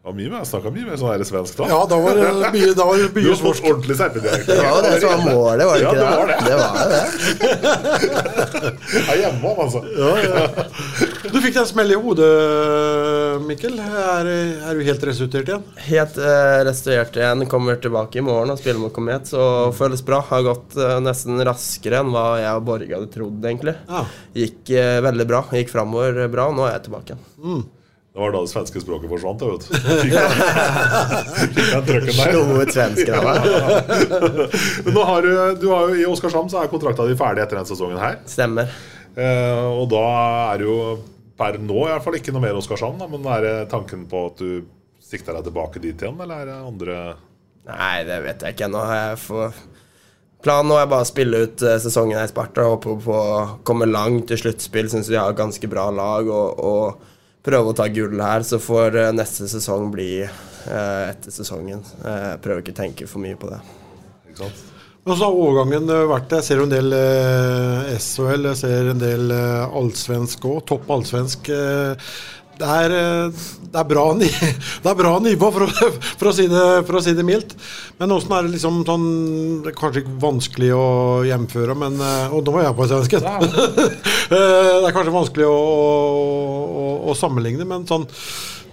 [0.05, 1.65] var mye mer, snakka mye mer sånn her svensk da.
[1.71, 4.45] Ja, da var det mye, da var det mye Du har fått ordentlig serpedialekt.
[4.51, 6.37] Det var det som var målet, var det Ja, ikke det var det.
[6.45, 6.55] det?
[6.61, 7.01] var det.
[9.01, 9.49] Er hjemme
[9.97, 10.43] Ja, ja.
[11.25, 12.29] Du fikk deg en smell i hodet,
[13.49, 13.79] Mikkel.
[13.81, 14.29] Er,
[14.69, 15.63] er du helt restaurert igjen?
[15.87, 17.41] Helt eh, restaurert igjen.
[17.51, 20.21] Kommer tilbake i morgen og spiller mot Komet, så føles bra.
[20.29, 23.73] Har gått eh, nesten raskere enn hva jeg og Borge hadde trodd, egentlig.
[23.89, 24.05] Ja.
[24.37, 25.41] Gikk eh, veldig bra.
[25.57, 26.51] Gikk framover bra.
[26.53, 27.65] Nå er jeg tilbake igjen.
[28.15, 29.41] Det var da det svenske språket forsvant.
[29.43, 29.65] vet.
[30.01, 30.35] Fikk jeg-
[31.41, 32.29] fikk jeg trøkken der.
[32.29, 33.33] Slo ut svenskene.
[34.85, 37.59] Men nå har du, du har jo, I Oskarshamn så er kontrakta di ferdig etter
[37.59, 38.21] denne sesongen her.
[38.31, 38.71] Stemmer.
[39.19, 40.05] Eh, og da
[40.53, 40.77] er det jo
[41.35, 42.95] per nå i hvert fall ikke noe mer Oskarshamn.
[43.03, 44.63] Da, men er det tanken på at du
[45.03, 46.99] sikter deg tilbake dit igjen, eller er det andre
[47.65, 48.81] Nei, det vet jeg ikke ennå.
[49.25, 49.55] Får
[50.45, 52.63] Planen nå er bare å spille ut eh, sesongen her i Sparta.
[52.69, 54.87] Håper på å komme langt til sluttspill.
[54.91, 56.29] Syns vi har et ganske bra lag.
[56.29, 57.14] Og, og
[57.45, 58.45] prøve å ta gull her.
[58.47, 61.83] Så får eh, neste sesong bli eh, etter sesongen.
[62.03, 63.61] Eh, prøver ikke å tenke for mye på det.
[64.29, 64.63] Ikke sant?
[65.05, 69.29] Men så har overgangen vært Jeg ser en del eh, SHL, jeg ser en del
[69.35, 70.63] eh, allsvensk òg.
[70.71, 71.51] Topp allsvensk.
[71.53, 72.15] Eh,
[72.59, 76.63] det, er, eh, det, er bra, det er bra nivå, for for, å si det,
[76.87, 77.55] for å si det mildt.
[77.99, 79.05] Men åssen er det liksom sånn
[79.63, 80.87] Det er kanskje ikke vanskelig å
[81.27, 83.29] hjemføre, men eh, Og nå var jeg på svensken.
[84.25, 88.07] Eh, det er kanskje vanskelig å, å, å sammenligne, men sånn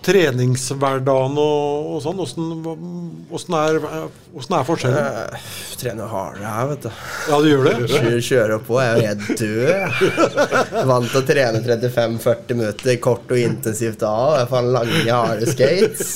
[0.06, 4.98] treningshverdagen og, og sånn, åssen er, er forskjellen?
[4.98, 5.46] Eh,
[5.80, 6.90] trener hardere her, vet du.
[7.30, 7.74] Ja, du gjør det?
[7.92, 8.78] Kjører, kjører på.
[8.82, 9.62] Jeg er helt død.
[9.72, 10.84] jeg.
[10.92, 14.36] Vant til å trene 35-40 minutter kort og intensivt av.
[14.42, 16.14] Jeg får lange, harde skates.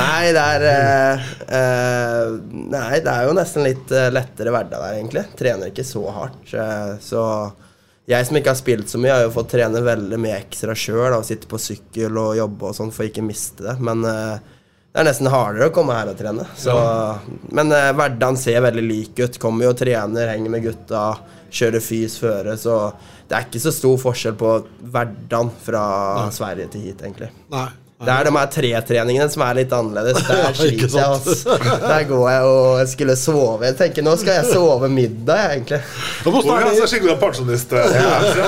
[0.00, 2.36] Nei, det er eh, eh,
[2.70, 5.26] Nei, det er jo nesten litt lettere hverdag der, egentlig.
[5.38, 6.54] Trener ikke så hardt.
[7.04, 7.24] så
[8.10, 11.14] jeg som ikke har spilt så mye, har jo fått trene veldig mye ekstra sjøl.
[11.26, 13.76] Sitte på sykkel og jobbe og sånn for ikke miste det.
[13.86, 14.38] Men uh,
[14.90, 16.46] det er nesten hardere å komme her og trene.
[16.58, 16.74] Så,
[17.54, 19.38] Men uh, hverdagen ser veldig lik ut.
[19.42, 21.04] Kommer jo og trener, henger med gutta,
[21.54, 22.56] kjører fys føre.
[22.58, 22.80] Så
[23.30, 24.56] det er ikke så stor forskjell på
[24.90, 25.84] hverdagen fra
[26.34, 27.30] Sverige til hit, egentlig.
[27.54, 27.68] Nei.
[28.00, 30.22] Det er de her tretreningene som er litt annerledes.
[30.30, 31.56] Der sliter jeg, altså.
[31.82, 33.66] Der går jeg og skulle sove.
[33.68, 35.80] Jeg tenker nå skal jeg sove middag, jeg, egentlig.
[36.24, 37.74] Hvordan er er det det, skikkelig pensjonist?
[37.76, 37.90] eh,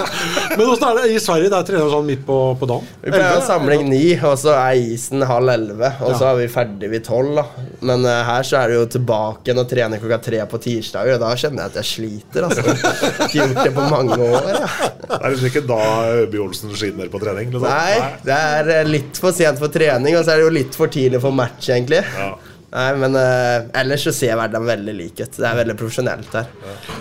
[0.56, 1.50] men hvordan er det i Sverige?
[1.52, 2.88] Der trener du sånn midt på, på dagen?
[3.04, 5.92] Vi pleier å samling ni, og så er isen halv elleve.
[6.06, 7.36] Og så er vi ferdig ved tolv.
[7.42, 7.68] da.
[7.84, 11.18] Men uh, her så er det jo tilbake igjen og trener klokka tre på tirsdager.
[11.18, 12.48] Og da kjenner jeg at jeg sliter.
[12.48, 12.64] altså.
[13.28, 14.50] Ikke gjort det på mange år.
[14.56, 14.72] Ja.
[15.12, 15.82] Det er liksom ikke da
[16.22, 17.50] Øby Olsen skinner på trening?
[17.52, 17.68] Liksom.
[17.68, 20.78] Nei, det er eh, litt for sent for trening, og så er det jo litt
[20.78, 22.02] for tidlig for match, egentlig.
[22.16, 22.33] Ja.
[22.72, 25.35] Nei, men uh, ellers så ser hverdagen veldig lik ut.
[25.37, 26.46] Det er veldig profesjonelt her.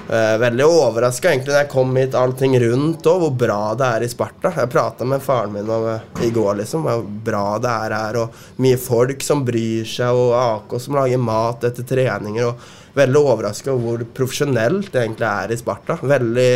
[0.09, 4.03] Uh, veldig overraska egentlig når jeg kom hit, allting rundt og hvor bra det er
[4.03, 4.51] i Sparta.
[4.57, 8.19] Jeg prata med faren min om, uh, i går, liksom, hvor bra det er her,
[8.25, 12.51] og mye folk som bryr seg, og AK som lager mat etter treninger.
[12.51, 15.95] og Veldig overraska over hvor profesjonelt det egentlig er i Sparta.
[16.01, 16.49] Veldig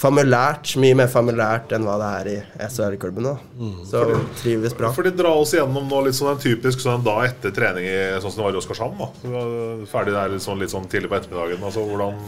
[0.00, 0.76] familiært.
[0.80, 3.26] Mye mer familiært enn hva det er i SHL-klubben.
[3.90, 4.04] Så
[4.40, 4.92] trives bra.
[4.96, 7.98] For de drar oss gjennom nå litt sånn en typisk sånn da etter trening i,
[8.22, 9.02] sånn som det var i Oskarshamn.
[9.02, 9.42] da
[9.90, 11.64] Ferdig der litt sånn, litt sånn tidlig på ettermiddagen.
[11.66, 12.22] Altså hvordan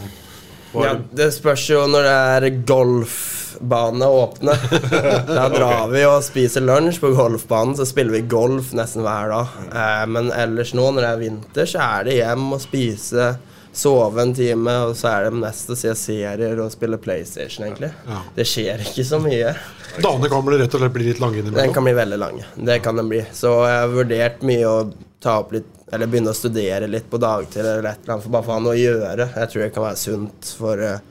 [0.83, 4.55] Ja, det spørs jo når det er golfbane åpne.
[5.37, 9.55] Da drar vi og spiser lunsj på golfbanen, så spiller vi golf nesten hver dag.
[9.71, 13.31] Eh, men ellers nå, når det er vinter, så er det hjem og spise,
[13.73, 17.89] sove en time, og så er det mest å se serier og spille PlayStation, egentlig.
[18.07, 18.19] Ja.
[18.35, 19.55] Det skjer ikke så mye.
[19.97, 22.45] Dagene kan bli rett og slett bli litt lange Den kan bli veldig lange.
[22.55, 23.23] Det kan den bli.
[23.33, 24.77] Så jeg har vurdert mye å
[25.23, 28.33] ta opp litt Eller begynne å studere litt på dagtid eller et eller annet, for
[28.33, 29.27] bare for å ha noe å gjøre.
[29.37, 31.03] Jeg tror det kan være sunt for eh,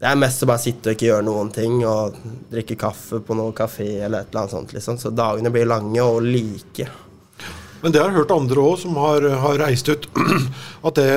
[0.00, 2.16] Det er mest å bare sitte og ikke gjøre noen ting og
[2.50, 4.96] drikke kaffe på noen kafé eller et eller annet sånt, liksom.
[4.98, 6.88] Så dagene blir lange og like.
[7.82, 10.08] Men det har jeg hørt andre òg som har, har reist ut,
[10.86, 11.08] at det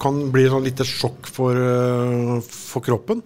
[0.00, 3.22] kan bli et lite sjokk for, eh, for kroppen.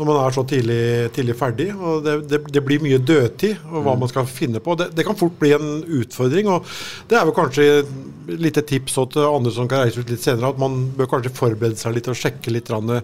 [0.00, 1.66] Når man er så tidlig, tidlig ferdig.
[1.76, 4.72] og det, det, det blir mye dødtid og hva man skal finne på.
[4.80, 6.48] Det, det kan fort bli en utfordring.
[6.48, 6.70] og
[7.10, 7.90] Det er vel kanskje et
[8.40, 11.76] lite tips til andre som kan reise ut litt senere, at man bør kanskje forberede
[11.76, 12.94] seg litt og sjekke litt grann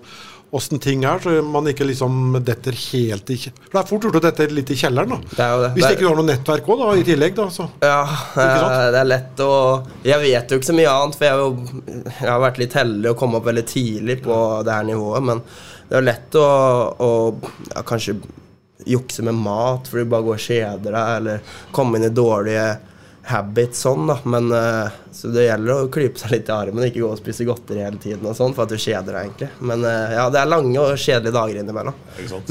[0.55, 4.03] åssen ting er, så man ikke liksom detter helt i kje- For Det er fort
[4.07, 5.09] gjort å dette litt i kjelleren.
[5.09, 5.17] da.
[5.17, 5.71] Det det.
[5.75, 7.35] Hvis Det er- ikke du har noe nettverk òg, i tillegg.
[7.35, 7.69] da, så.
[7.83, 8.05] Ja,
[8.37, 11.83] det er lett å Jeg vet jo ikke så mye annet, for jeg, har jo,
[12.21, 15.23] jeg har vært litt heldig å komme opp veldig tidlig på det her nivået.
[15.25, 15.43] Men
[15.91, 17.11] det er lett å, å
[17.75, 18.21] ja, kanskje
[18.87, 21.41] jukse med mat fordi du bare går og kjeder deg, eller
[21.73, 22.79] komme inn i dårlige
[23.27, 24.21] habits sånn, da.
[24.25, 27.47] Men eh, så det gjelder å klype seg litt i armen, ikke gå og spise
[27.49, 29.49] godteri hele tiden og sånn, for at du kjeder deg, egentlig.
[29.71, 31.97] Men eh, ja, det er lange og kjedelige dager innimellom.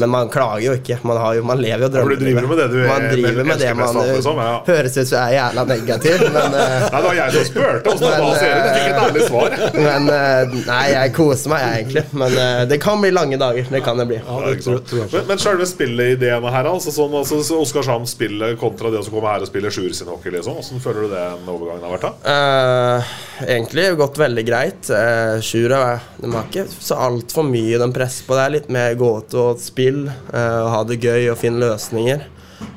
[0.01, 0.97] Men man klager jo ikke.
[1.05, 3.47] Man, har jo, man lever jo Ja, du driver med det du er- man driver
[3.51, 4.55] med det man mest liksom, ja.
[4.67, 7.93] høres ut som jeg er jævla negativ, men eh, Nei, det var jeg som spurte
[7.93, 8.73] åssen det var å se det.
[8.75, 9.55] fikk et eh, ærlig svar.
[9.85, 12.03] Men eh, Nei, jeg koser meg, jeg, egentlig.
[12.23, 13.69] Men eh, det kan bli lange dager.
[13.75, 14.19] Det kan det bli.
[14.23, 14.93] Ja, ikke sant.
[15.13, 19.29] Men, men selve spilleideene her, altså, sånn, altså så Oskarshamn spillet kontra det å komme
[19.35, 20.57] her og spille Sjur sin hockey, liksom.
[20.59, 22.07] Hvordan føler du det den overgangen har vært?
[22.09, 22.35] da?
[22.55, 23.03] Eh,
[23.47, 24.89] egentlig gått veldig greit.
[24.89, 28.37] Uh, Sjura de har ikke så altfor mye de presser på.
[28.37, 30.05] Det er litt mer gåte og spill.
[30.07, 32.25] eh, og ha det gøy og finne løsninger.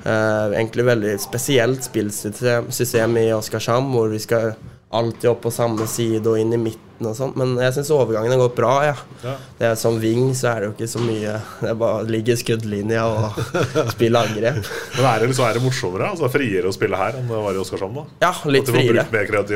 [0.05, 4.55] Eh, egentlig veldig spesielt spillsystem i Oskarshamn, hvor vi skal
[4.91, 7.35] alltid opp på samme side og inn i midten og sånn.
[7.39, 8.95] Men jeg syns overgangen har gått bra, ja.
[9.23, 9.35] Ja.
[9.59, 12.07] Det er Som wing så er det jo ikke så mye Det er bare å
[12.09, 13.39] ligge i skuddlinja og
[13.95, 14.59] spille angrep.
[14.97, 16.09] Men er det, så er det morsommere?
[16.15, 18.01] Altså Friere å spille her enn det var i Oskarshamn?
[18.01, 18.07] da?
[18.27, 19.05] Ja, litt friere.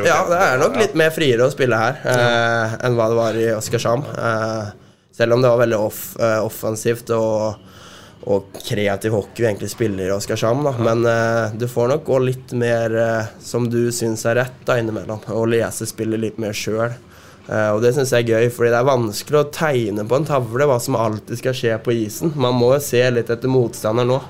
[0.07, 3.40] Ja, det er nok litt mer friere å spille her eh, enn hva det var
[3.40, 4.05] i Oskarshamn.
[4.12, 4.73] Eh,
[5.16, 7.57] selv om det var veldig off, eh, offensivt og,
[8.22, 10.66] og kreativ hockey vi egentlig spiller i Oskarshamn.
[10.68, 10.74] Da.
[10.78, 14.78] Men eh, du får nok gå litt mer eh, som du syns er rett da
[14.78, 16.94] innimellom, og lese spillet litt mer sjøl.
[17.48, 20.68] og det syns jeg er gøy, fordi det er vanskelig å tegne på en tavle
[20.70, 22.35] hva som alltid skal skje på isen.
[22.38, 24.20] Man må jo se litt etter motstander nå.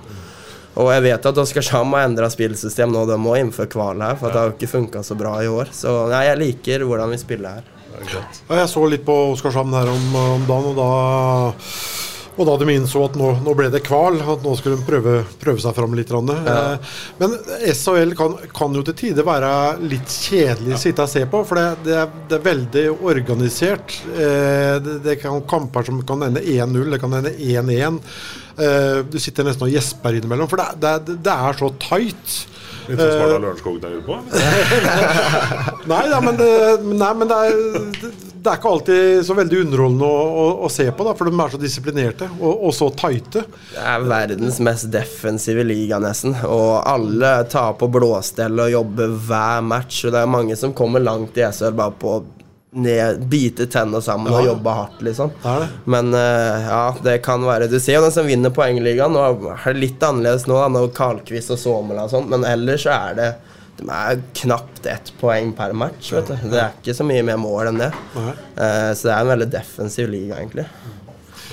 [0.81, 4.31] Og jeg vet at Oskarshamn har endra spillsystem nå, de må innføre kval her, for
[4.31, 5.69] at det har jo ikke funka så bra i år.
[5.77, 7.69] Så nei, jeg liker hvordan vi spiller her.
[8.09, 8.23] Ja,
[8.57, 10.89] jeg så litt på Oskarshamn her om, om dagen, og da,
[12.33, 15.15] og da de innså at nå, nå ble det kval, at nå skulle de prøve,
[15.43, 16.09] prøve seg fram litt.
[16.09, 16.31] grann.
[16.33, 17.35] Eh, Men
[17.75, 19.51] SHL kan, kan jo til tider være
[19.85, 23.99] litt kjedelig å sitte og se på, for det, det, er, det er veldig organisert.
[24.15, 28.01] Eh, Det, det kan kamper som kan ende 1-0, det kan ende 1-1.
[28.57, 30.71] Eh, Du sitter nesten og gjesper innimellom, for det,
[31.07, 32.39] det, det er så tight.
[32.89, 34.17] Litt som Sparta Eh, Lørenskog der ute på?
[35.93, 36.51] Nei, ja, men, det,
[36.83, 40.89] nei, men det, er, det er ikke alltid så veldig underholdende å, å, å se
[40.91, 43.45] på, da, for de er så disiplinerte og, og så tighte.
[43.71, 46.35] Det er verdens mest defensive liga, nesten.
[46.49, 50.03] Og alle tar på blåstell og jobber hver match.
[50.09, 52.23] Og det er mange som kommer langt i SHL bare på å
[52.73, 55.33] ned, bite tennene sammen og jobbe hardt, liksom.
[55.43, 55.71] Det det.
[55.95, 59.13] Men uh, ja, det kan være Du ser jo den som vinner poengligaen.
[59.13, 62.87] Nå er det litt annerledes nå, da, når Karlkvist og Somela og sånt, men ellers
[62.89, 63.31] så er det
[63.79, 66.13] de er knapt ett poeng per match.
[66.13, 67.91] vet du Det er ikke så mye mer mål enn det.
[68.17, 70.67] Eh, så det er en veldig defensiv liga, egentlig.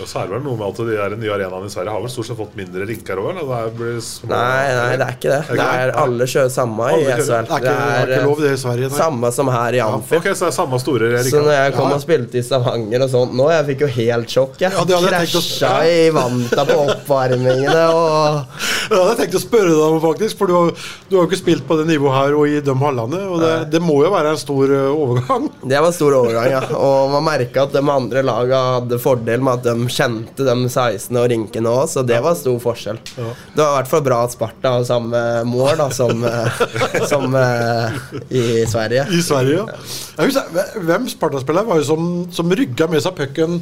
[0.02, 2.02] Og så er det vel noe med at de der nye arenaene i Sverige har
[2.04, 3.66] vel stort sett fått mindre rinker òg, eller?
[3.70, 5.42] Det blir små- Nei, nei, det er ikke det.
[5.60, 7.48] Det er alle kjører samme i SHL.
[7.50, 8.98] Det er ikke- lov det i Sverige, nei.
[9.00, 10.16] samme som her i Amfi.
[10.20, 13.34] Så det er samme store Så når jeg kom og spilte i Stavanger og sånt
[13.34, 14.58] nå, jeg fikk jo helt sjokk.
[14.60, 18.46] Jeg Ja, det hadde jeg tenkt å- krasja i vanta på oppvarmingene og
[18.90, 20.38] det hadde jeg tenkt å spørre deg om, faktisk.
[20.40, 20.72] For du har,
[21.10, 23.20] du har jo ikke spilt på det nivået her og i de hallene.
[23.30, 25.50] Og det, det må jo være en stor eh, overgang.
[25.70, 26.62] Det var stor overgang, ja.
[26.78, 31.18] Og man merka at de andre laga hadde fordel med at de kjente de 16
[31.20, 33.00] og rinkene òg, så det var stor forskjell.
[33.16, 36.64] Det var i hvert fall bra at Sparta har samme mål da, som, eh,
[37.10, 38.00] som eh,
[38.30, 39.06] i Sverige.
[39.16, 39.78] I Sverige, ja.
[40.18, 43.62] Jeg husker, hvem Sparta-spiller var jo som, som rygga med seg pucken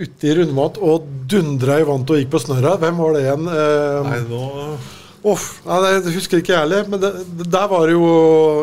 [0.00, 2.78] ute i rundmat og dundra i vannet og gikk på snørra?
[2.80, 3.50] Hvem var det igjen?
[3.52, 4.44] Eh, Nei, nå
[5.20, 6.86] Uff, nei, det husker ikke jeg heller.
[6.88, 8.04] Men det, det der var jo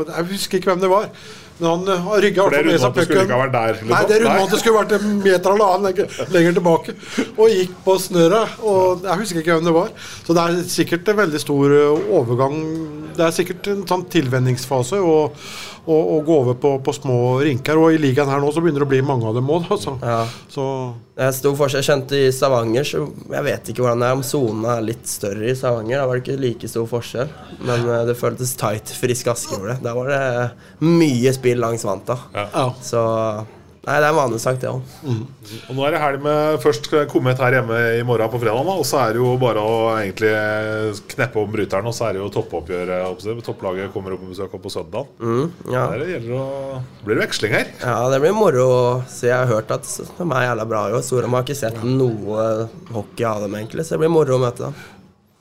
[0.08, 1.12] Jeg husker ikke hvem det var.
[1.58, 3.94] Men han eh, har rygga For det rundmålet skulle ikke ha vært der, liksom.
[3.94, 4.60] Nei, det Nei.
[4.62, 6.98] skulle vært en meter eller annen lenger, lenger tilbake.
[7.34, 9.90] Og gikk på snøret Og jeg husker ikke hvem det var.
[10.28, 12.60] Så det er sikkert en veldig stor eh, overgang.
[13.18, 15.18] Det er sikkert en sånn tilvenningsfase å,
[15.88, 17.80] å, og gå over på, på små rinker.
[17.80, 19.96] Og i ligaen her nå så begynner det å bli mange av dem òg, altså.
[20.04, 20.20] Ja.
[20.52, 20.68] Så
[21.18, 21.82] Det er stor forskjell.
[21.82, 25.10] Jeg kjente i Stavanger, så jeg vet ikke hvordan det er om sonene er litt
[25.10, 25.98] større i Stavanger.
[26.02, 27.32] Da var det ikke like stor forskjell,
[27.66, 28.94] men eh, det føltes tight.
[29.02, 29.80] Frisk Aske over det.
[29.88, 30.22] Da var det
[30.86, 32.20] mye spill langs vanta.
[32.36, 32.68] ja.
[32.84, 33.02] Så
[33.88, 34.82] Nei, det er en vanlig sagt, det òg.
[35.08, 38.84] Og nå er det helg med først kommet her hjemme i morgen på fredag, og
[38.88, 40.34] så er det jo bare å egentlig
[41.14, 42.92] kneppe om bryteren, og så er det jo toppoppgjør.
[43.48, 45.08] Topplaget kommer opp på besøk på søndag.
[45.24, 45.86] Mm, ja.
[45.94, 47.72] Der gjelder det å blir det veksling her.
[47.80, 48.68] ja, det blir moro.
[49.08, 51.08] Så jeg har hørt at de er jævla bra i år.
[51.08, 54.68] Storhamar har ikke sett noe hockey av dem, egentlig, så det blir moro å møte
[54.68, 54.76] dem.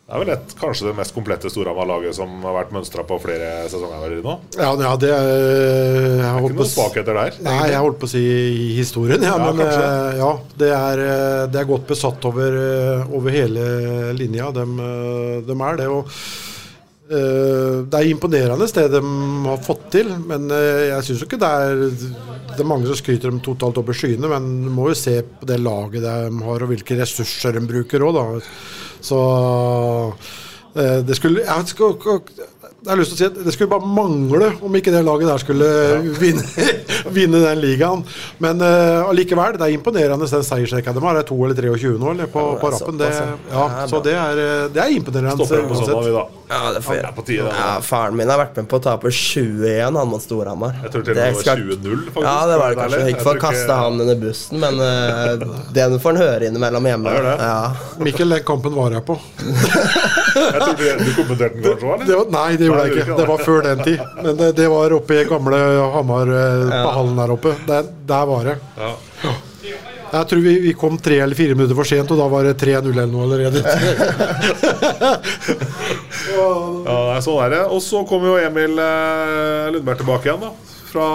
[0.06, 3.64] Det er vel et, kanskje det mest komplette Storhamar-laget som har vært mønstra på flere
[3.66, 4.34] sesonger nå.
[4.54, 7.40] Ja, ja det er jeg Ikke er ikke noen svakheter der.
[7.42, 9.32] Nei, jeg holdt på å si i historien, ja.
[9.34, 10.30] Ja, men eh, ja,
[10.62, 13.66] det er, eh, det er godt besatt over, eh, over hele
[14.14, 14.52] linja.
[14.54, 15.90] De, eh, de er det.
[15.90, 16.14] og
[17.10, 19.04] eh, Det er imponerende det de
[19.50, 23.34] har fått til, men eh, jeg syns ikke det er Det er mange som skryter
[23.34, 26.62] dem totalt opp i skyene, men du må jo se på det laget de har,
[26.62, 28.26] og hvilke ressurser de bruker òg, da.
[29.06, 29.20] Så
[30.76, 31.48] eh, det skulle jeg,
[32.14, 32.42] ikke-
[32.86, 35.26] jeg har lyst til å si at Det skulle bare mangle om ikke det laget
[35.30, 35.68] der skulle
[36.22, 36.44] vinne,
[37.14, 38.04] vinne den ligaen.
[38.42, 41.18] Men eh, allikevel, det er imponerende den seiersrekka de har.
[41.18, 43.00] Det er 2 eller 23 nå eller, på, Ja, på rappen.
[43.00, 43.26] Det, ja.
[43.56, 45.34] ja, så det er, eh, det er imponerende.
[45.46, 46.24] Stopper på søndag, vi da.
[46.46, 47.50] Ja, det er på tide.
[47.50, 50.76] Ja, faren min har vært med på å tape 20-1 han mot Storhamar.
[50.84, 52.28] Jeg tror til og med det var 20-0, faktisk.
[52.28, 53.00] Ja, det var det kanskje.
[53.12, 56.86] Ikke for å kaste ikke- han under bussen, men uh, den får han høre innimellom
[56.86, 57.16] hjemme.
[57.16, 57.34] Ja.
[57.46, 57.58] Ja.
[57.98, 59.18] Mikkel, den kampen var jeg på.
[60.36, 62.96] Jeg tror du, du kommenterte den kanskje òg, Det Det var, nei, det gjorde jeg
[62.96, 63.16] ikke.
[63.18, 64.00] Det var før den tid.
[64.22, 65.60] Men det, det var oppe i gamle
[65.96, 67.54] Hamar, eh, på hallen der oppe.
[67.68, 68.56] Der, der var det.
[68.78, 68.94] Ja.
[70.06, 72.54] Jeg tror vi, vi kom tre eller fire minutter for sent, og da var det
[72.60, 73.60] 3-0 eller noe allerede.
[76.36, 77.60] Ja, sånn er det.
[77.72, 80.52] Og så kommer jo Emil eh, Lundberg tilbake igjen, da.
[80.86, 81.06] Fra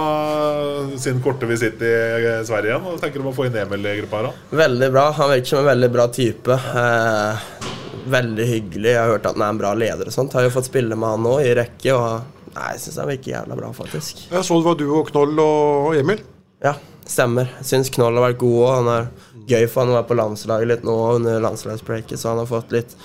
[1.00, 2.88] sin korte visitt i eh, Sverige igjen.
[2.92, 4.58] Og tenker du om å få inn Emil i gruppa her, da?
[4.64, 5.06] Veldig bra.
[5.20, 6.58] Han virker som en veldig bra type.
[6.84, 7.71] Eh,
[8.10, 8.94] veldig hyggelig.
[8.94, 10.36] Jeg har hørt at han er en bra leder og sånt.
[10.38, 13.34] Har jo fått spille med han nå i rekke, og nei, jeg syns han virker
[13.36, 14.26] jævla bra, faktisk.
[14.32, 16.24] Jeg så det var du og Knoll og Emil.
[16.64, 16.76] Ja,
[17.08, 17.52] stemmer.
[17.66, 18.74] Syns Knoll har vært god òg.
[18.80, 19.10] Han er
[19.52, 22.74] gøy for han å være på landslaget litt nå under landslagsbreaket, så han har fått
[22.76, 22.96] litt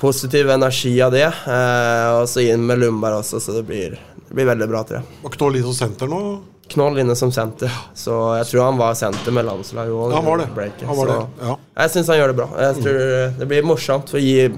[0.00, 1.28] positiv energi av det.
[1.28, 5.00] Eh, og så inn med Lundberg også, så det blir, det blir veldig bra, tror
[5.00, 5.22] jeg.
[5.24, 6.20] Og Knoll litt som senter nå.
[6.72, 10.10] Knoll inne som senter, så jeg tror han var senter med landslaget òg.
[10.10, 10.86] Ja, han var det.
[10.88, 11.18] Han var det.
[11.46, 11.54] Ja.
[11.82, 12.48] Jeg syns han gjør det bra.
[12.64, 12.98] Jeg tror
[13.38, 14.48] Det blir morsomt å gi,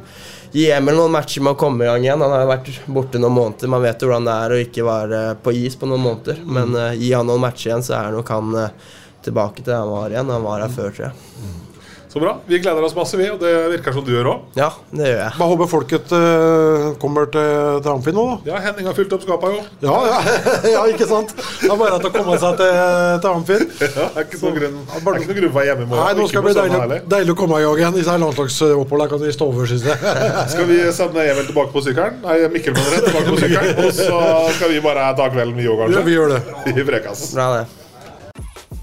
[0.55, 2.25] gi Emil noen matcher med å komme i gang igjen.
[2.25, 3.69] Han har vært borte noen måneder.
[3.75, 6.41] Man vet jo hvordan det er å ikke være på is på noen måneder.
[6.49, 8.93] Men eh, gi han noen matcher igjen, så er nok han eh,
[9.29, 10.33] tilbake til der han var igjen.
[10.33, 11.67] Han var her før, tror jeg.
[12.09, 12.39] Så bra.
[12.49, 13.27] Vi gleder oss masse, vi.
[13.31, 14.45] Og det virker som du gjør òg.
[14.57, 15.33] Ja, det gjør jeg.
[15.39, 18.37] Bare håper folket uh, kommer til, til nå, da.
[18.49, 19.65] Ja, Henning har fylt opp skapet, jo.
[19.85, 20.37] Ja, ja,
[20.75, 21.35] ja, ikke sant?
[21.37, 22.73] Det er bare at å komme seg til,
[23.21, 23.67] til Amfin.
[23.83, 26.05] Ja, er ikke noen grunn, er ikke noen grunn for å være hjemme i morgen.
[26.05, 27.99] Nei, nå skal det bli deilig, deilig å komme i gang igjen.
[27.99, 30.15] Disse her landslagsoppholdene kan vi stå over, syns jeg.
[30.55, 32.23] Skal vi sende Emil tilbake på sykkelen?
[32.25, 33.09] Nei, Mikkel mener jeg.
[33.11, 33.83] tilbake på sykkelen.
[33.85, 34.23] Og så
[34.57, 36.01] skal vi bare ta kvelden, vi òg, kanskje?
[36.01, 36.41] Ja, vi gjør det.
[36.73, 37.29] I Frekas.
[37.35, 37.78] Bra, det.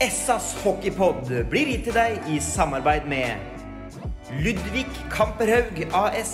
[0.01, 3.55] Essas hockeypod blir gitt til deg i samarbeid med
[4.43, 6.33] Ludvig Kamperhaug AS.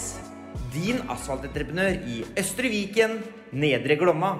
[0.72, 3.20] Din asfaltentreprenør i Østre Viken,
[3.52, 4.34] Nedre Glomma.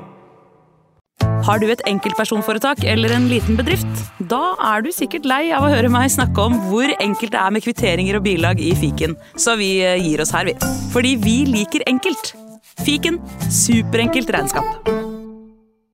[1.46, 4.04] Har du et enkeltpersonforetak eller en liten bedrift?
[4.32, 7.54] Da er du sikkert lei av å høre meg snakke om hvor enkelt det er
[7.54, 10.58] med kvitteringer og bilag i fiken, så vi eh, gir oss her, vi.
[10.94, 12.36] Fordi vi liker enkelt.
[12.86, 13.20] Fiken
[13.52, 15.11] superenkelt regnskap.